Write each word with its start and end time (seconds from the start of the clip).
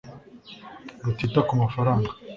rutita 1.03 1.39
ku 1.47 1.53
mafaranga 1.61 2.09